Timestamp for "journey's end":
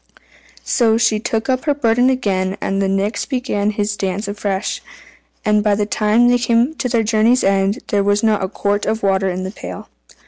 7.03-7.83